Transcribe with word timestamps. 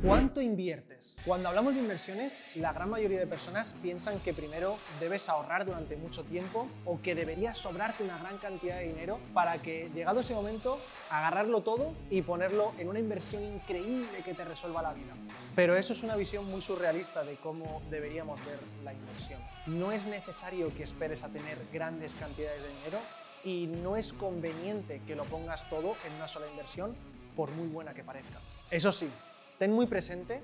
¿Cuánto 0.00 0.40
inviertes? 0.40 1.16
Cuando 1.24 1.48
hablamos 1.48 1.74
de 1.74 1.80
inversiones, 1.80 2.44
la 2.54 2.72
gran 2.72 2.88
mayoría 2.88 3.18
de 3.18 3.26
personas 3.26 3.74
piensan 3.82 4.20
que 4.20 4.32
primero 4.32 4.78
debes 5.00 5.28
ahorrar 5.28 5.66
durante 5.66 5.96
mucho 5.96 6.22
tiempo 6.22 6.68
o 6.84 7.02
que 7.02 7.16
deberías 7.16 7.58
sobrarte 7.58 8.04
una 8.04 8.16
gran 8.18 8.38
cantidad 8.38 8.78
de 8.78 8.86
dinero 8.86 9.18
para 9.34 9.60
que, 9.60 9.90
llegado 9.92 10.20
ese 10.20 10.34
momento, 10.34 10.78
agarrarlo 11.10 11.62
todo 11.62 11.94
y 12.10 12.22
ponerlo 12.22 12.74
en 12.78 12.88
una 12.88 13.00
inversión 13.00 13.42
increíble 13.42 14.22
que 14.24 14.34
te 14.34 14.44
resuelva 14.44 14.82
la 14.82 14.92
vida. 14.92 15.14
Pero 15.56 15.76
eso 15.76 15.94
es 15.94 16.04
una 16.04 16.14
visión 16.14 16.48
muy 16.48 16.62
surrealista 16.62 17.24
de 17.24 17.34
cómo 17.34 17.82
deberíamos 17.90 18.38
ver 18.46 18.60
la 18.84 18.92
inversión. 18.92 19.40
No 19.66 19.90
es 19.90 20.06
necesario 20.06 20.72
que 20.76 20.84
esperes 20.84 21.24
a 21.24 21.28
tener 21.28 21.58
grandes 21.72 22.14
cantidades 22.14 22.62
de 22.62 22.68
dinero 22.68 22.98
y 23.42 23.66
no 23.66 23.96
es 23.96 24.12
conveniente 24.12 25.02
que 25.08 25.16
lo 25.16 25.24
pongas 25.24 25.68
todo 25.68 25.96
en 26.06 26.12
una 26.14 26.28
sola 26.28 26.46
inversión, 26.48 26.94
por 27.34 27.50
muy 27.50 27.66
buena 27.66 27.94
que 27.94 28.04
parezca. 28.04 28.38
Eso 28.70 28.92
sí, 28.92 29.10
ten 29.58 29.72
muy 29.72 29.86
presente 29.86 30.40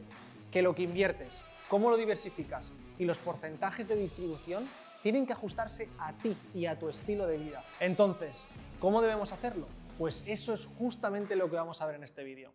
que 0.50 0.62
lo 0.62 0.74
que 0.74 0.82
inviertes, 0.82 1.44
cómo 1.68 1.90
lo 1.90 1.96
diversificas 1.96 2.72
y 2.98 3.04
los 3.04 3.18
porcentajes 3.18 3.88
de 3.88 3.96
distribución 3.96 4.68
tienen 5.02 5.26
que 5.26 5.32
ajustarse 5.32 5.88
a 5.98 6.12
ti 6.12 6.36
y 6.54 6.66
a 6.66 6.78
tu 6.78 6.88
estilo 6.88 7.26
de 7.26 7.38
vida. 7.38 7.64
Entonces, 7.80 8.46
¿cómo 8.80 9.02
debemos 9.02 9.32
hacerlo? 9.32 9.66
Pues 9.98 10.24
eso 10.26 10.54
es 10.54 10.66
justamente 10.78 11.36
lo 11.36 11.48
que 11.48 11.56
vamos 11.56 11.80
a 11.80 11.86
ver 11.86 11.96
en 11.96 12.04
este 12.04 12.24
vídeo. 12.24 12.52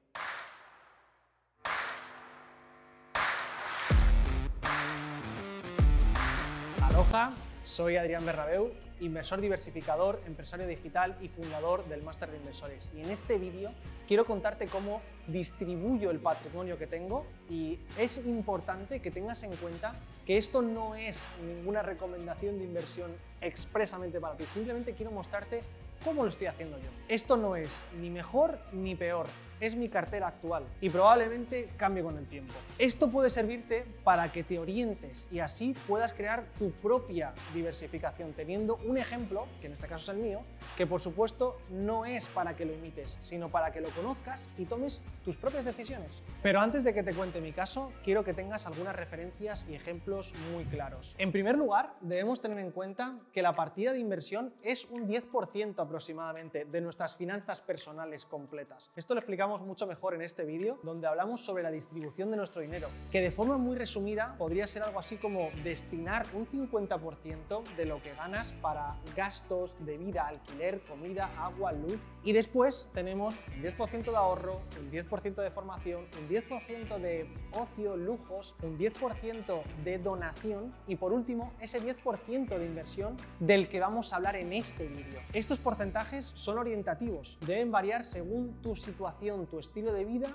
Aloha, 6.82 7.32
soy 7.64 7.98
Adrián 7.98 8.26
Bernabeu, 8.26 8.72
inversor 9.00 9.42
diversificador, 9.42 10.22
empresario 10.26 10.68
digital 10.68 11.18
y 11.22 11.30
fundador 11.30 11.86
del 11.88 12.04
Máster 12.04 12.30
de 12.30 12.38
Inversores. 12.38 12.92
Y 12.96 13.02
en 13.02 13.10
este 13.10 13.38
vídeo 13.38 13.72
quiero 14.08 14.26
contarte 14.26 14.68
cómo 14.68 15.02
distribuyo 15.28 16.12
el 16.12 16.20
patrimonio 16.20 16.78
que 16.78 16.88
tengo 16.88 17.26
y 17.50 17.80
es 17.98 18.26
importante 18.26 19.02
que 19.02 19.12
tengas 19.12 19.44
en 19.44 19.56
cuenta 19.56 19.96
que 20.26 20.38
esto 20.38 20.62
no 20.62 20.96
es 20.96 21.30
ninguna 21.46 21.82
recomendación 21.82 22.60
de 22.60 22.66
inversión 22.66 23.12
expresamente 23.42 24.20
para 24.20 24.36
ti, 24.36 24.46
simplemente 24.46 24.94
quiero 24.94 25.12
mostrarte 25.12 25.64
cómo 26.04 26.24
lo 26.24 26.30
estoy 26.30 26.48
haciendo 26.48 26.78
yo. 26.78 26.90
Esto 27.08 27.38
no 27.38 27.56
es 27.56 27.84
ni 28.00 28.10
mejor 28.10 28.58
ni 28.72 28.96
peor, 28.96 29.28
es 29.60 29.76
mi 29.76 29.90
cartera 29.90 30.28
actual 30.28 30.66
y 30.82 30.90
probablemente 30.90 31.70
cambie 31.78 32.04
con 32.04 32.18
el 32.18 32.28
tiempo. 32.28 32.54
Esto 32.78 33.10
puede 33.10 33.30
servirte 33.30 33.86
para 34.04 34.32
que 34.32 34.44
te 34.44 34.60
orientes 34.60 35.28
y 35.32 35.40
así 35.40 35.76
puedas 35.88 36.14
crear 36.14 36.46
tu 36.58 36.72
propia 36.72 37.34
diversificación, 37.54 38.34
teniendo 38.34 38.78
un 38.86 38.98
ejemplo, 38.98 39.48
que 39.62 39.68
en 39.68 39.74
este 39.74 39.88
caso 39.88 40.12
es 40.12 40.18
el 40.18 40.24
mío, 40.24 40.42
que 40.78 40.88
por 40.88 41.02
supuesto 41.02 41.60
no 41.70 42.06
es 42.06 42.28
para 42.28 42.56
que 42.56 42.66
lo 42.66 42.74
imites, 42.74 43.18
sino 43.22 43.50
para 43.50 43.72
que 43.72 43.82
lo 43.82 43.90
conozcas 43.90 44.50
y 44.58 44.66
tomes 44.66 45.02
tus 45.24 45.36
propias 45.36 45.66
decisiones. 45.66 46.22
Pero 46.42 46.60
antes 46.62 46.84
de 46.84 46.94
que 46.94 47.04
te 47.04 47.14
cuente 47.14 47.42
mi 47.42 47.52
caso, 47.52 47.92
quiero 48.04 48.24
que 48.24 48.34
tengas 48.34 48.66
algunas 48.66 48.96
referencias 48.96 49.66
y 49.70 49.76
ejemplos 49.76 50.34
muy 50.54 50.66
claros. 50.66 51.16
En 51.18 51.32
primer 51.32 51.58
lugar, 51.58 51.94
debemos 52.02 52.42
tener 52.42 52.60
en 52.60 52.72
cuenta 52.72 53.18
que 53.34 53.42
la 53.42 53.54
partida 53.54 53.92
de 53.92 54.00
inversión 54.00 54.54
es 54.64 54.86
un 54.86 55.08
10% 55.08 55.76
aproximadamente 55.78 56.66
de 56.66 56.82
nuestras 56.82 57.16
finanzas 57.16 57.62
personales 57.62 58.26
completas. 58.26 58.90
Esto 58.96 59.14
lo 59.14 59.20
explicamos 59.20 59.49
mucho 59.58 59.88
mejor 59.88 60.14
en 60.14 60.22
este 60.22 60.46
vídeo, 60.46 60.78
donde 60.84 61.08
hablamos 61.08 61.42
sobre 61.42 61.64
la 61.64 61.72
distribución 61.72 62.30
de 62.30 62.38
nuestro 62.38 62.62
dinero, 62.62 62.88
que 63.12 63.20
de 63.20 63.32
forma 63.32 63.58
muy 63.58 63.76
resumida 63.76 64.36
podría 64.38 64.68
ser 64.68 64.84
algo 64.84 65.00
así 65.00 65.18
como 65.18 65.50
destinar 65.64 66.28
un 66.34 66.48
50% 66.48 67.64
de 67.76 67.86
lo 67.86 67.98
que 67.98 68.14
ganas 68.14 68.54
para 68.62 68.96
gastos 69.16 69.76
de 69.80 69.98
vida, 69.98 70.28
alquiler, 70.28 70.80
comida, 70.82 71.32
agua, 71.40 71.72
luz, 71.72 72.00
y 72.24 72.34
después 72.34 72.88
tenemos 72.94 73.36
un 73.56 73.64
10% 73.64 74.04
de 74.04 74.16
ahorro, 74.16 74.62
un 74.80 74.92
10% 74.92 75.36
de 75.42 75.52
formación, 75.52 76.06
un 76.20 76.30
10% 76.30 77.00
de 77.00 77.28
ocio, 77.54 77.98
lujos, 77.98 78.56
un 78.62 78.78
10% 78.78 79.64
de 79.84 79.98
donación 79.98 80.74
y 80.86 80.96
por 80.96 81.12
último 81.14 81.54
ese 81.60 81.82
10% 81.82 82.58
de 82.58 82.66
inversión 82.66 83.16
del 83.40 83.68
que 83.68 83.80
vamos 83.80 84.14
a 84.14 84.18
hablar 84.18 84.36
en 84.36 84.54
este 84.54 84.88
vídeo. 84.88 85.20
Estos 85.34 85.58
porcentajes 85.58 86.32
son 86.36 86.58
orientativos, 86.58 87.38
deben 87.46 87.72
variar 87.72 88.04
según 88.04 88.62
tu 88.62 88.76
situación 88.76 89.39
tu 89.48 89.60
estilo 89.60 89.94
de 89.94 90.06
vida 90.06 90.30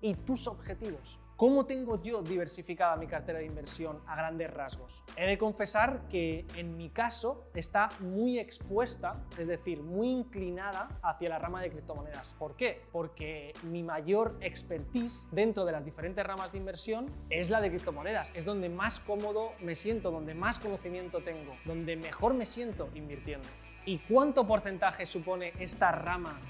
y 0.00 0.14
tus 0.14 0.46
objetivos. 0.46 1.18
¿Cómo 1.38 1.66
tengo 1.66 2.02
yo 2.02 2.20
diversificada 2.20 2.96
mi 2.96 3.06
cartera 3.06 3.38
de 3.38 3.44
inversión 3.44 4.00
a 4.08 4.16
grandes 4.16 4.52
rasgos? 4.52 5.04
He 5.16 5.24
de 5.24 5.38
confesar 5.38 6.08
que 6.08 6.44
en 6.56 6.76
mi 6.76 6.90
caso 6.90 7.44
está 7.54 7.90
muy 8.00 8.40
expuesta, 8.40 9.22
es 9.38 9.46
decir, 9.46 9.80
muy 9.80 10.10
inclinada 10.10 10.88
hacia 11.00 11.28
la 11.28 11.38
rama 11.38 11.62
de 11.62 11.70
criptomonedas. 11.70 12.34
¿Por 12.40 12.56
qué? 12.56 12.82
Porque 12.90 13.54
mi 13.62 13.84
mayor 13.84 14.36
expertise 14.40 15.26
dentro 15.30 15.64
de 15.64 15.70
las 15.70 15.84
diferentes 15.84 16.26
ramas 16.26 16.50
de 16.50 16.58
inversión 16.58 17.06
es 17.30 17.50
la 17.50 17.60
de 17.60 17.70
criptomonedas. 17.70 18.32
Es 18.34 18.44
donde 18.44 18.68
más 18.68 18.98
cómodo 18.98 19.52
me 19.60 19.76
siento, 19.76 20.10
donde 20.10 20.34
más 20.34 20.58
conocimiento 20.58 21.20
tengo, 21.20 21.54
donde 21.64 21.94
mejor 21.94 22.34
me 22.34 22.46
siento 22.46 22.88
invirtiendo. 22.96 23.48
¿Y 23.86 24.00
cuánto 24.00 24.44
porcentaje 24.44 25.06
supone 25.06 25.52
esta 25.60 25.92
rama 25.92 26.40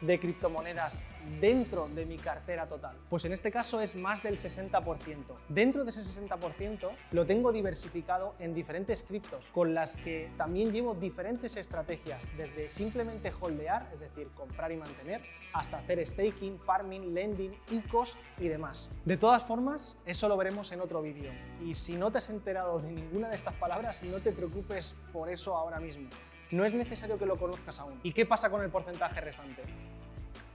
de 0.00 0.18
criptomonedas 0.20 1.04
dentro 1.40 1.88
de 1.88 2.06
mi 2.06 2.16
cartera 2.16 2.66
total? 2.66 2.96
Pues 3.08 3.24
en 3.24 3.32
este 3.32 3.50
caso 3.50 3.80
es 3.80 3.94
más 3.94 4.22
del 4.22 4.36
60%. 4.36 5.16
Dentro 5.48 5.84
de 5.84 5.90
ese 5.90 6.02
60% 6.02 6.90
lo 7.12 7.26
tengo 7.26 7.52
diversificado 7.52 8.34
en 8.38 8.54
diferentes 8.54 9.02
criptos, 9.02 9.44
con 9.52 9.74
las 9.74 9.96
que 9.96 10.30
también 10.36 10.72
llevo 10.72 10.94
diferentes 10.94 11.56
estrategias, 11.56 12.28
desde 12.36 12.68
simplemente 12.68 13.32
holdear, 13.40 13.88
es 13.92 14.00
decir, 14.00 14.28
comprar 14.36 14.72
y 14.72 14.76
mantener, 14.76 15.22
hasta 15.52 15.78
hacer 15.78 16.06
staking, 16.06 16.58
farming, 16.58 17.14
lending, 17.14 17.52
ICOs 17.70 18.16
y 18.38 18.48
demás. 18.48 18.88
De 19.04 19.16
todas 19.16 19.42
formas, 19.42 19.96
eso 20.06 20.28
lo 20.28 20.36
veremos 20.36 20.70
en 20.72 20.80
otro 20.80 21.02
vídeo. 21.02 21.32
Y 21.64 21.74
si 21.74 21.96
no 21.96 22.10
te 22.10 22.18
has 22.18 22.30
enterado 22.30 22.78
de 22.78 22.90
ninguna 22.92 23.28
de 23.28 23.36
estas 23.36 23.54
palabras, 23.54 24.02
no 24.02 24.18
te 24.18 24.32
preocupes 24.32 24.94
por 25.12 25.28
eso 25.28 25.56
ahora 25.56 25.80
mismo. 25.80 26.08
No 26.50 26.64
es 26.64 26.72
necesario 26.72 27.18
que 27.18 27.26
lo 27.26 27.36
conozcas 27.36 27.78
aún. 27.78 28.00
¿Y 28.02 28.12
qué 28.12 28.24
pasa 28.24 28.48
con 28.48 28.62
el 28.62 28.70
porcentaje 28.70 29.20
restante? 29.20 29.62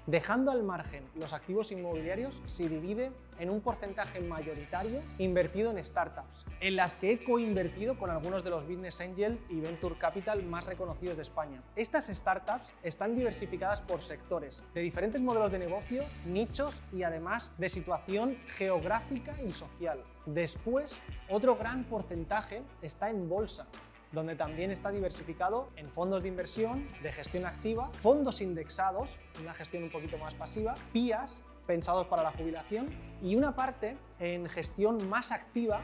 Dejando 0.07 0.51
al 0.51 0.63
margen 0.63 1.01
los 1.15 1.31
activos 1.31 1.71
inmobiliarios, 1.71 2.41
se 2.45 2.67
divide 2.67 3.11
en 3.39 3.49
un 3.49 3.61
porcentaje 3.61 4.19
mayoritario 4.19 5.01
invertido 5.17 5.71
en 5.71 5.81
startups, 5.81 6.45
en 6.59 6.75
las 6.75 6.97
que 6.97 7.13
he 7.13 7.23
coinvertido 7.23 7.97
con 7.97 8.09
algunos 8.09 8.43
de 8.43 8.49
los 8.49 8.67
business 8.67 8.99
angel 8.99 9.39
y 9.49 9.61
venture 9.61 9.95
capital 9.95 10.43
más 10.43 10.65
reconocidos 10.65 11.15
de 11.15 11.23
España. 11.23 11.61
Estas 11.77 12.07
startups 12.07 12.73
están 12.83 13.15
diversificadas 13.15 13.81
por 13.81 14.01
sectores, 14.01 14.61
de 14.73 14.81
diferentes 14.81 15.21
modelos 15.21 15.53
de 15.53 15.59
negocio, 15.59 16.03
nichos 16.25 16.81
y 16.91 17.03
además 17.03 17.53
de 17.57 17.69
situación 17.69 18.37
geográfica 18.57 19.41
y 19.41 19.53
social. 19.53 20.01
Después, 20.25 21.01
otro 21.29 21.55
gran 21.55 21.85
porcentaje 21.85 22.61
está 22.81 23.09
en 23.09 23.29
bolsa, 23.29 23.67
donde 24.13 24.35
también 24.35 24.71
está 24.71 24.91
diversificado 24.91 25.67
en 25.75 25.89
fondos 25.89 26.21
de 26.21 26.29
inversión, 26.29 26.87
de 27.01 27.11
gestión 27.11 27.45
activa, 27.45 27.89
fondos 27.99 28.41
indexados, 28.41 29.17
una 29.41 29.53
gestión 29.53 29.83
un 29.83 29.89
poquito 29.89 30.17
más 30.17 30.35
pasiva, 30.35 30.75
PIAs, 30.93 31.41
pensados 31.65 32.07
para 32.07 32.23
la 32.23 32.31
jubilación, 32.31 32.89
y 33.21 33.35
una 33.35 33.55
parte 33.55 33.97
en 34.19 34.47
gestión 34.47 35.09
más 35.09 35.31
activa, 35.31 35.81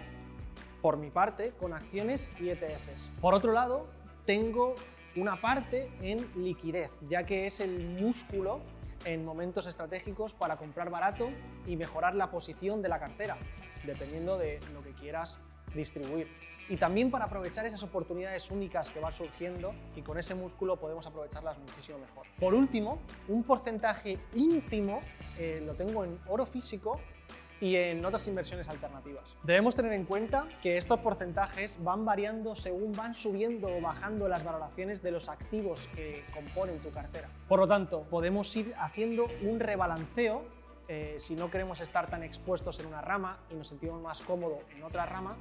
por 0.82 0.98
mi 0.98 1.10
parte, 1.10 1.54
con 1.60 1.74
acciones 1.74 2.32
y 2.40 2.50
ETFs. 2.50 3.10
Por 3.20 3.34
otro 3.34 3.52
lado, 3.52 3.88
tengo 4.26 4.76
una 5.16 5.42
parte 5.42 5.92
en 6.02 6.30
liquidez, 6.42 6.92
ya 7.10 7.26
que 7.26 7.48
es 7.48 7.60
el 7.60 8.00
músculo 8.00 8.62
en 9.06 9.26
momentos 9.26 9.66
estratégicos 9.66 10.34
para 10.34 10.58
comprar 10.58 10.92
barato 10.92 11.30
y 11.66 11.76
mejorar 11.76 12.14
la 12.14 12.30
posición 12.30 12.82
de 12.82 12.90
la 12.90 13.00
cartera, 13.00 13.38
dependiendo 13.86 14.38
de 14.38 14.60
lo 14.74 14.84
que 14.84 14.94
quieras 14.94 15.40
distribuir. 15.74 16.28
Y 16.70 16.78
también 16.78 17.10
para 17.10 17.26
aprovechar 17.26 17.66
esas 17.66 17.82
oportunidades 17.84 18.52
únicas 18.52 18.90
que 18.92 19.00
van 19.00 19.12
surgiendo 19.12 19.74
y 19.96 20.02
con 20.02 20.18
ese 20.20 20.36
músculo 20.36 20.78
podemos 20.78 21.06
aprovecharlas 21.08 21.58
muchísimo 21.58 21.98
mejor. 21.98 22.28
Por 22.40 22.54
último, 22.54 23.00
un 23.28 23.44
porcentaje 23.44 24.20
ínfimo 24.36 25.02
eh, 25.38 25.62
lo 25.66 25.74
tengo 25.74 26.06
en 26.06 26.20
oro 26.28 26.46
físico 26.46 27.00
y 27.62 27.76
en 27.76 28.06
otras 28.06 28.28
inversiones 28.28 28.70
alternativas. 28.70 29.36
Debemos 29.44 29.76
tener 29.76 29.94
en 29.94 30.06
cuenta 30.06 30.48
que 30.62 30.78
estos 30.78 31.00
porcentajes 31.00 31.78
van 31.84 32.06
variando 32.06 32.56
según 32.56 32.92
van 32.94 33.16
subiendo 33.16 33.68
o 33.68 33.82
bajando 33.82 34.28
las 34.28 34.44
valoraciones 34.44 35.02
de 35.02 35.12
los 35.12 35.28
activos 35.28 35.90
que 35.96 36.24
componen 36.34 36.80
tu 36.80 36.92
cartera. 36.92 37.30
Por 37.48 37.60
lo 37.60 37.68
tanto, 37.68 38.02
podemos 38.04 38.56
ir 38.56 38.74
haciendo 38.78 39.28
un 39.42 39.60
rebalanceo 39.60 40.44
eh, 40.88 41.16
si 41.20 41.36
no 41.36 41.52
queremos 41.52 41.82
estar 41.82 42.10
tan 42.10 42.24
expuestos 42.24 42.80
en 42.80 42.88
una 42.88 43.02
rama 43.02 43.38
y 43.52 43.56
nos 43.56 43.68
sentimos 43.68 44.02
más 44.02 44.22
cómodos 44.22 44.60
en 44.76 44.84
otra 44.84 45.06
rama, 45.06 45.38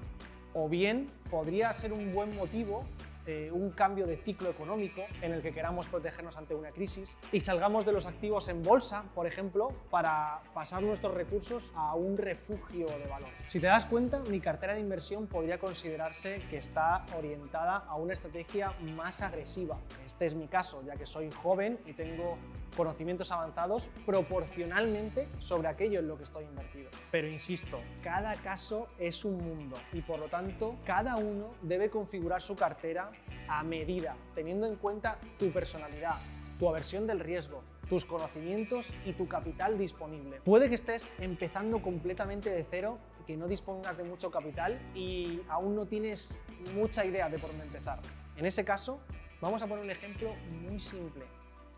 o 0.59 0.69
bien 0.69 1.07
podría 1.31 1.73
ser 1.73 1.93
un 1.93 2.13
buen 2.13 2.35
motivo 2.37 2.85
eh, 3.29 3.51
un 3.53 3.73
cambio 3.73 4.07
de 4.07 4.17
ciclo 4.17 4.49
económico 4.49 5.03
en 5.21 5.33
el 5.33 5.43
que 5.43 5.53
queramos 5.53 5.87
protegernos 5.87 6.39
ante 6.39 6.55
una 6.55 6.71
crisis 6.71 7.15
y 7.31 7.41
salgamos 7.41 7.85
de 7.85 7.93
los 7.93 8.07
activos 8.07 8.49
en 8.49 8.63
bolsa, 8.63 9.05
por 9.15 9.27
ejemplo, 9.27 9.69
para 9.91 10.41
pasar 10.55 10.83
nuestros 10.83 11.13
recursos 11.13 11.71
a 11.75 11.95
un 11.95 12.17
refugio 12.17 12.87
de 12.87 13.07
valor. 13.07 13.29
Si 13.47 13.61
te 13.61 13.67
das 13.67 13.85
cuenta, 13.85 14.21
mi 14.31 14.41
cartera 14.41 14.73
de 14.73 14.81
inversión 14.81 15.27
podría 15.27 15.59
considerarse 15.59 16.41
que 16.49 16.57
está 16.57 17.05
orientada 17.19 17.77
a 17.77 17.97
una 17.97 18.15
estrategia 18.15 18.73
más 18.97 19.21
agresiva. 19.21 19.77
Este 20.07 20.25
es 20.25 20.35
mi 20.35 20.49
caso, 20.49 20.81
ya 20.83 20.95
que 20.95 21.05
soy 21.05 21.31
joven 21.31 21.79
y 21.85 21.93
tengo 21.93 22.39
conocimientos 22.79 23.33
avanzados 23.33 23.91
proporcionalmente 24.07 25.29
sobre 25.41 25.67
aquello 25.67 25.99
en 25.99 26.07
lo 26.07 26.17
que 26.17 26.23
estoy 26.23 26.45
invertido. 26.45 26.91
Pero 27.11 27.27
insisto, 27.27 27.81
cada 28.05 28.37
caso 28.37 28.87
es 29.01 29.25
un 29.25 29.37
mundo 29.37 29.77
y 29.93 30.01
por 30.01 30.21
lo 30.21 30.29
tanto 30.29 30.77
cada 30.87 31.17
uno 31.17 31.51
debe 31.61 31.91
configurar 31.91 32.41
su 32.41 32.55
cartera 32.55 33.09
a 33.49 33.65
medida, 33.65 34.17
teniendo 34.33 34.69
en 34.69 34.77
cuenta 34.77 35.19
tu 35.41 35.51
personalidad, 35.51 36.19
tu 36.61 36.69
aversión 36.69 37.05
del 37.09 37.19
riesgo, 37.19 37.65
tus 37.89 38.05
conocimientos 38.05 38.95
y 39.05 39.13
tu 39.13 39.27
capital 39.27 39.77
disponible. 39.77 40.41
Puede 40.45 40.69
que 40.69 40.77
estés 40.77 41.15
empezando 41.19 41.83
completamente 41.83 42.49
de 42.49 42.65
cero, 42.71 42.99
que 43.27 43.37
no 43.37 43.49
dispongas 43.49 43.97
de 43.97 44.05
mucho 44.05 44.31
capital 44.31 44.79
y 44.95 45.41
aún 45.49 45.75
no 45.75 45.87
tienes 45.87 46.39
mucha 46.77 47.05
idea 47.05 47.29
de 47.29 47.41
por 47.41 47.51
dónde 47.51 47.65
empezar. 47.65 47.99
En 48.37 48.47
ese 48.47 48.65
caso, 48.65 49.01
vamos 49.41 49.63
a 49.63 49.67
poner 49.67 49.85
un 49.85 49.91
ejemplo 49.91 50.33
muy 50.63 50.79
simple 50.79 51.25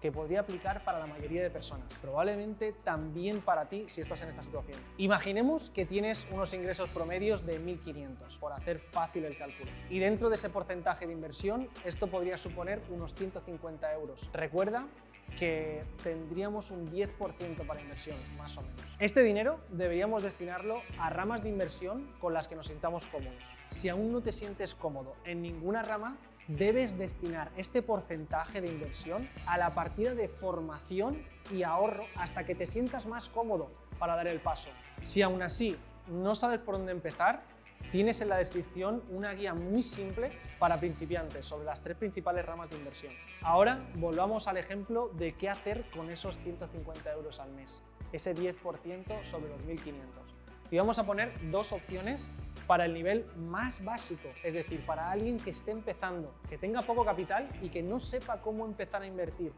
que 0.00 0.11
podría 0.11 0.41
aplicar 0.41 0.82
para 0.82 0.99
la 0.99 1.06
mayoría 1.06 1.43
de 1.43 1.50
personas, 1.50 1.87
probablemente 2.00 2.73
también 2.73 3.41
para 3.41 3.67
ti 3.67 3.85
si 3.88 4.00
estás 4.00 4.23
en 4.23 4.31
esta 4.31 4.43
situación. 4.43 4.81
Imaginemos 4.97 5.70
que 5.70 5.85
tienes 5.85 6.26
unos 6.31 6.55
ingresos 6.55 6.88
promedios 6.91 7.44
de 7.44 7.61
1.500, 7.61 8.38
por 8.38 8.52
hacer 8.52 8.79
fácil 8.79 9.25
el 9.25 9.37
cálculo, 9.37 9.70
y 9.88 9.99
dentro 9.99 10.29
de 10.29 10.37
ese 10.37 10.49
porcentaje 10.50 11.06
de 11.06 11.12
inversión, 11.12 11.69
esto 11.85 12.06
podría 12.06 12.37
suponer 12.38 12.81
unos 12.91 13.14
150 13.14 13.93
euros. 13.94 14.29
Recuerda 14.32 14.87
que 15.38 15.85
tendríamos 16.02 16.70
un 16.70 16.91
10% 16.91 17.67
para 17.67 17.81
inversión, 17.81 18.17
más 18.37 18.56
o 18.58 18.62
menos. 18.62 18.81
Este 18.99 19.23
dinero 19.23 19.61
deberíamos 19.70 20.23
destinarlo 20.23 20.82
a 20.99 21.11
ramas 21.11 21.43
de 21.43 21.49
inversión 21.49 22.11
con 22.19 22.35
las 22.35 22.49
que 22.49 22.56
nos 22.56 22.67
sintamos 22.67 23.06
cómodos. 23.06 23.38
Si 23.70 23.88
aún 23.88 24.12
no 24.12 24.20
te 24.20 24.32
sientes 24.32 24.75
cómodo 24.75 25.14
en 25.25 25.43
ninguna 25.43 25.82
rama, 25.82 26.17
debes 26.56 26.99
destinar 26.99 27.50
este 27.56 27.82
porcentaje 27.82 28.61
de 28.61 28.69
inversión 28.69 29.29
a 29.47 29.56
la 29.58 29.75
partida 29.75 30.14
de 30.14 30.29
formación 30.29 31.23
y 31.52 31.62
ahorro 31.62 32.05
hasta 32.17 32.44
que 32.44 32.55
te 32.55 32.67
sientas 32.67 33.06
más 33.06 33.29
cómodo 33.29 33.70
para 33.99 34.17
dar 34.17 34.26
el 34.26 34.41
paso. 34.41 34.70
Si 35.02 35.23
aún 35.23 35.43
así 35.43 35.76
no 36.08 36.35
sabes 36.35 36.61
por 36.62 36.76
dónde 36.76 36.93
empezar, 36.93 37.43
tienes 37.93 38.20
en 38.20 38.29
la 38.29 38.37
descripción 38.37 39.02
una 39.11 39.32
guía 39.32 39.55
muy 39.55 39.82
simple 39.82 40.32
para 40.58 40.79
principiantes 40.79 41.47
sobre 41.47 41.64
las 41.64 41.82
tres 41.82 41.97
principales 41.97 42.44
ramas 42.44 42.70
de 42.70 42.76
inversión. 42.76 43.12
Ahora 43.43 43.81
volvamos 43.97 44.49
al 44.49 44.56
ejemplo 44.56 45.08
de 45.14 45.32
qué 45.35 45.49
hacer 45.49 45.85
con 45.94 46.11
esos 46.11 46.38
150 46.38 47.12
euros 47.12 47.38
al 47.38 47.52
mes, 47.52 47.82
ese 48.12 48.35
10% 48.35 49.25
sobre 49.25 49.49
los 49.49 49.61
1.500. 49.62 49.94
Y 50.73 50.79
vamos 50.79 50.99
a 50.99 51.05
poner 51.05 51.32
dos 51.50 51.73
opciones 51.73 52.29
para 52.71 52.85
el 52.85 52.95
nivel 52.95 53.27
más 53.37 53.85
básico, 53.85 54.29
es 54.45 54.55
decir, 54.55 54.87
para 54.87 55.11
alguien 55.11 55.41
que 55.41 55.51
esté 55.51 55.73
empezando, 55.73 56.33
que 56.49 56.57
tenga 56.57 56.83
poco 56.83 57.05
capital 57.05 57.49
y 57.61 57.69
que 57.69 57.83
no 57.83 57.99
sepa 57.99 58.41
cómo 58.41 58.65
empezar 58.65 59.03
a 59.03 59.09
invertir. 59.09 59.53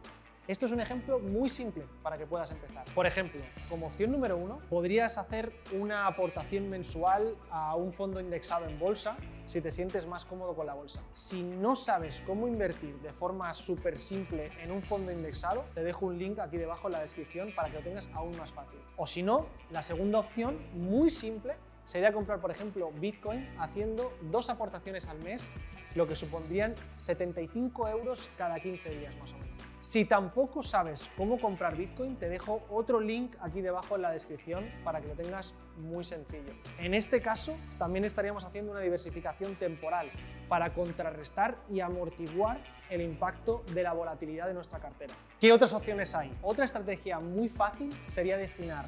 Esto 0.49 0.65
es 0.65 0.73
un 0.73 0.81
ejemplo 0.81 1.19
muy 1.19 1.51
simple 1.51 1.85
para 2.03 2.17
que 2.17 2.25
puedas 2.25 2.51
empezar. 2.53 2.87
Por 2.95 3.07
ejemplo, 3.07 3.43
como 3.69 3.89
opción 3.89 4.13
número 4.13 4.39
uno, 4.39 4.61
podrías 4.71 5.19
hacer 5.19 5.53
una 5.73 6.07
aportación 6.07 6.71
mensual 6.71 7.37
a 7.51 7.77
un 7.77 7.93
fondo 7.93 8.19
indexado 8.19 8.65
en 8.67 8.79
bolsa 8.79 9.19
si 9.45 9.61
te 9.61 9.71
sientes 9.71 10.07
más 10.07 10.25
cómodo 10.25 10.55
con 10.55 10.65
la 10.65 10.73
bolsa. 10.73 11.03
Si 11.13 11.43
no 11.43 11.77
sabes 11.77 12.23
cómo 12.23 12.49
invertir 12.49 12.99
de 13.03 13.13
forma 13.13 13.53
súper 13.53 13.99
simple 13.99 14.51
en 14.63 14.71
un 14.71 14.81
fondo 14.81 15.13
indexado, 15.13 15.67
te 15.75 15.85
dejo 15.85 16.07
un 16.07 16.19
link 16.19 16.39
aquí 16.39 16.57
debajo 16.57 16.89
en 16.89 16.93
la 16.95 17.01
descripción 17.01 17.53
para 17.55 17.69
que 17.69 17.77
lo 17.77 17.83
tengas 17.83 18.09
aún 18.15 18.35
más 18.39 18.51
fácil. 18.53 18.79
O 18.97 19.07
si 19.07 19.23
no, 19.23 19.49
la 19.71 19.83
segunda 19.83 20.19
opción, 20.19 20.59
muy 20.73 21.11
simple, 21.11 21.57
sería 21.87 22.13
comprar, 22.13 22.41
por 22.41 22.51
ejemplo, 22.51 22.91
Bitcoin 23.01 23.49
haciendo 23.59 24.13
dos 24.23 24.51
aportaciones 24.51 25.07
al 25.09 25.19
mes, 25.21 25.51
lo 25.95 26.07
que 26.07 26.17
supondrían 26.17 26.75
75 26.95 27.89
euros 27.89 28.31
cada 28.39 28.59
15 28.61 28.91
días 28.91 29.17
más 29.17 29.33
o 29.33 29.39
menos. 29.39 29.53
Si 29.83 30.05
tampoco 30.05 30.63
sabes 30.63 31.11
cómo 31.17 31.41
comprar 31.41 31.77
Bitcoin, 31.77 32.15
te 32.15 32.29
dejo 32.29 32.63
otro 32.71 33.01
link 33.01 33.35
aquí 33.41 33.61
debajo 33.61 33.97
en 33.97 34.03
la 34.03 34.13
descripción 34.13 34.65
para 34.85 35.01
que 35.01 35.09
lo 35.09 35.15
tengas 35.15 35.55
muy 35.83 36.05
sencillo. 36.05 36.53
En 36.79 36.95
este 36.95 37.21
caso, 37.21 37.57
también 37.79 38.05
estaríamos 38.05 38.45
haciendo 38.45 38.71
una 38.71 38.81
diversificación 38.81 39.57
temporal 39.57 40.09
para 40.49 40.73
contrarrestar 40.73 41.57
y 41.69 41.81
amortiguar 41.81 42.61
el 42.91 43.01
impacto 43.01 43.65
de 43.75 43.83
la 43.83 43.93
volatilidad 43.93 44.47
de 44.47 44.55
nuestra 44.55 44.79
cartera. 44.79 45.15
¿Qué 45.41 45.53
otras 45.53 45.73
opciones 45.73 46.15
hay? 46.15 46.33
Otra 46.43 46.65
estrategia 46.65 47.19
muy 47.19 47.49
fácil 47.49 47.93
sería 48.07 48.37
destinar 48.37 48.87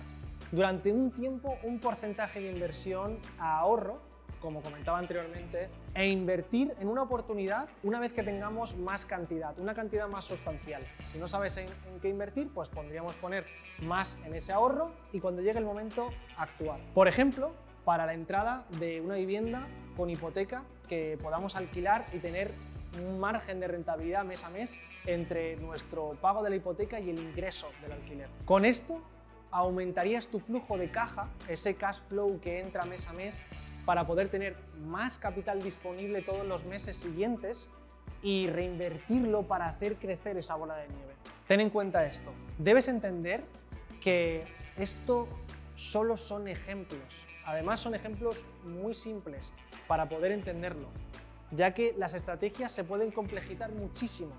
durante 0.53 0.93
un 0.93 1.11
tiempo 1.11 1.57
un 1.63 1.79
porcentaje 1.81 2.41
de 2.41 2.51
inversión 2.51 3.19
a 3.39 3.59
ahorro, 3.59 4.01
como 4.41 4.61
comentaba 4.61 4.99
anteriormente, 4.99 5.71
e 5.95 6.09
invertir 6.09 6.75
en 6.79 6.89
una 6.89 7.03
oportunidad 7.03 7.69
una 7.83 7.99
vez 7.99 8.13
que 8.13 8.23
tengamos 8.23 8.77
más 8.77 9.07
cantidad, 9.07 9.59
una 9.59 9.75
cantidad 9.75 10.07
más 10.07 10.25
sustancial. 10.25 10.83
Si 11.13 11.19
no 11.19 11.29
sabes 11.29 11.57
en, 11.57 11.69
qué 12.03 12.09
invertir, 12.09 12.51
pues 12.53 12.69
podríamos 12.69 13.15
poner 13.15 13.47
más 13.83 14.19
en 14.25 14.35
ese 14.35 14.53
ahorro 14.53 14.93
y 15.13 15.21
cuando 15.21 15.41
llegue 15.41 15.59
el 15.59 15.65
momento 15.65 16.11
actuar. 16.37 16.79
Por 16.93 17.09
ejemplo, 17.09 17.53
para 17.85 18.07
la 18.07 18.15
entrada 18.15 18.67
de 18.79 19.01
una 19.01 19.15
vivienda 19.15 19.67
con 19.97 20.11
hipoteca 20.11 20.65
que 20.89 21.19
podamos 21.23 21.57
alquilar 21.57 22.07
y 22.13 22.19
tener 22.19 22.53
un 23.03 23.19
margen 23.19 23.61
de 23.61 23.69
rentabilidad 23.69 24.25
mes 24.25 24.45
a 24.45 24.51
mes 24.51 24.79
entre 25.07 25.57
nuestro 25.57 26.11
pago 26.21 26.43
de 26.43 26.51
la 26.51 26.57
hipoteca 26.57 27.01
y 27.01 27.11
el 27.11 27.19
ingreso 27.19 27.69
del 27.83 27.93
alquiler. 27.93 28.29
Con 28.45 28.65
esto 28.65 29.03
aumentarías 29.55 30.27
tu 30.27 30.41
flujo 30.41 30.77
de 30.77 30.91
caja, 30.91 31.29
ese 31.49 31.77
cash 31.77 32.01
flow 32.09 32.41
que 32.41 32.61
entra 32.61 32.85
mes 32.85 33.07
a 33.07 33.13
mes, 33.13 33.41
para 33.87 34.05
poder 34.05 34.29
tener 34.29 34.57
más 34.85 35.17
capital 35.17 35.63
disponible 35.63 36.23
todos 36.23 36.45
los 36.45 36.65
meses 36.65 36.97
siguientes 36.97 37.69
y 38.21 38.49
reinvertirlo 38.49 39.45
para 39.45 39.67
hacer 39.67 39.95
crecer 39.97 40.37
esa 40.37 40.57
bola 40.57 40.77
de 40.77 40.89
nieve. 40.89 41.15
Ten 41.47 41.61
en 41.61 41.71
cuenta 41.71 42.05
esto. 42.05 42.33
Debes 42.59 42.89
entender 42.89 43.45
que 44.01 44.45
esto 44.77 45.29
solo 45.77 46.17
son 46.17 46.49
ejemplos. 46.49 47.25
Además 47.45 47.79
son 47.79 47.95
ejemplos 47.95 48.45
muy 48.65 48.95
simples 48.95 49.53
para 49.87 50.07
poder 50.07 50.33
entenderlo, 50.33 50.89
ya 51.53 51.75
que 51.75 51.95
las 51.97 52.15
estrategias 52.15 52.73
se 52.73 52.83
pueden 52.83 53.13
complejizar 53.13 53.71
muchísimo. 53.71 54.33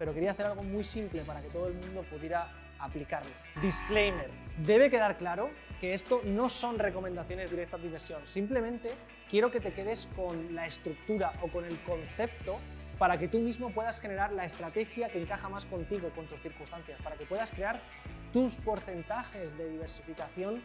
Pero 0.00 0.14
quería 0.14 0.32
hacer 0.32 0.46
algo 0.46 0.64
muy 0.64 0.82
simple 0.82 1.22
para 1.22 1.42
que 1.42 1.48
todo 1.48 1.68
el 1.68 1.74
mundo 1.74 2.02
pudiera 2.10 2.50
aplicarlo. 2.78 3.30
Disclaimer. 3.60 4.30
Debe 4.58 4.90
quedar 4.90 5.16
claro 5.18 5.50
que 5.80 5.94
esto 5.94 6.20
no 6.24 6.48
son 6.50 6.78
recomendaciones 6.78 7.50
directas 7.50 7.80
de 7.80 7.86
inversión. 7.86 8.26
Simplemente 8.26 8.90
quiero 9.30 9.50
que 9.50 9.60
te 9.60 9.72
quedes 9.72 10.08
con 10.16 10.54
la 10.54 10.66
estructura 10.66 11.32
o 11.42 11.48
con 11.48 11.64
el 11.64 11.78
concepto 11.80 12.58
para 12.98 13.16
que 13.16 13.28
tú 13.28 13.38
mismo 13.38 13.70
puedas 13.70 14.00
generar 14.00 14.32
la 14.32 14.44
estrategia 14.44 15.08
que 15.08 15.22
encaja 15.22 15.48
más 15.48 15.64
contigo, 15.66 16.10
con 16.16 16.26
tus 16.26 16.40
circunstancias, 16.40 17.00
para 17.02 17.16
que 17.16 17.24
puedas 17.26 17.50
crear 17.50 17.80
tus 18.32 18.56
porcentajes 18.56 19.56
de 19.56 19.70
diversificación 19.70 20.60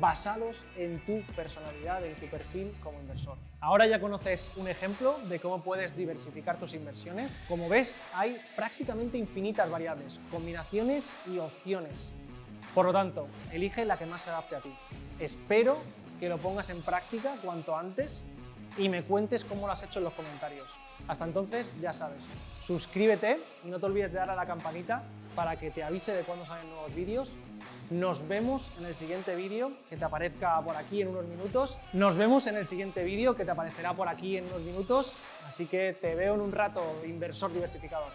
basados 0.00 0.64
en 0.76 0.98
tu 1.04 1.22
personalidad, 1.34 2.04
en 2.04 2.14
tu 2.14 2.26
perfil 2.26 2.72
como 2.82 3.00
inversor. 3.00 3.36
Ahora 3.60 3.86
ya 3.86 4.00
conoces 4.00 4.50
un 4.56 4.68
ejemplo 4.68 5.18
de 5.28 5.40
cómo 5.40 5.62
puedes 5.62 5.96
diversificar 5.96 6.58
tus 6.58 6.74
inversiones. 6.74 7.38
Como 7.48 7.68
ves, 7.68 7.98
hay 8.12 8.40
prácticamente 8.56 9.16
infinitas 9.18 9.70
variables, 9.70 10.20
combinaciones 10.30 11.14
y 11.26 11.38
opciones. 11.38 12.12
Por 12.74 12.86
lo 12.86 12.92
tanto, 12.92 13.28
elige 13.52 13.84
la 13.84 13.96
que 13.96 14.06
más 14.06 14.22
se 14.22 14.30
adapte 14.30 14.56
a 14.56 14.60
ti. 14.60 14.74
Espero 15.18 15.78
que 16.20 16.28
lo 16.28 16.38
pongas 16.38 16.70
en 16.70 16.82
práctica 16.82 17.36
cuanto 17.42 17.76
antes 17.76 18.22
y 18.76 18.88
me 18.88 19.02
cuentes 19.02 19.44
cómo 19.44 19.66
lo 19.66 19.72
has 19.72 19.82
hecho 19.82 19.98
en 19.98 20.04
los 20.04 20.14
comentarios. 20.14 20.74
Hasta 21.08 21.24
entonces, 21.24 21.74
ya 21.80 21.92
sabes, 21.92 22.22
suscríbete 22.60 23.40
y 23.64 23.68
no 23.68 23.78
te 23.78 23.86
olvides 23.86 24.12
de 24.12 24.18
dar 24.18 24.30
a 24.30 24.36
la 24.36 24.46
campanita 24.46 25.02
para 25.34 25.56
que 25.56 25.70
te 25.70 25.82
avise 25.82 26.12
de 26.12 26.22
cuando 26.22 26.46
salen 26.46 26.68
nuevos 26.70 26.94
vídeos. 26.94 27.32
Nos 27.90 28.26
vemos 28.26 28.70
en 28.78 28.86
el 28.86 28.96
siguiente 28.96 29.34
vídeo 29.34 29.72
que 29.90 29.96
te 29.96 30.04
aparezca 30.04 30.60
por 30.62 30.76
aquí 30.76 31.02
en 31.02 31.08
unos 31.08 31.26
minutos. 31.26 31.78
Nos 31.92 32.16
vemos 32.16 32.46
en 32.46 32.56
el 32.56 32.66
siguiente 32.66 33.04
vídeo 33.04 33.34
que 33.34 33.44
te 33.44 33.50
aparecerá 33.50 33.92
por 33.92 34.08
aquí 34.08 34.36
en 34.36 34.46
unos 34.46 34.60
minutos. 34.60 35.18
Así 35.46 35.66
que 35.66 35.96
te 36.00 36.14
veo 36.14 36.34
en 36.34 36.40
un 36.40 36.52
rato, 36.52 36.82
inversor 37.04 37.52
diversificador. 37.52 38.12